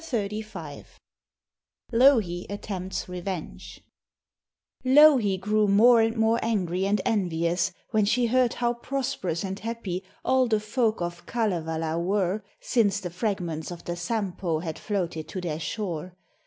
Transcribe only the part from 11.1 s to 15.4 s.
Kalevala were, since the fragments of the Sampo had floated to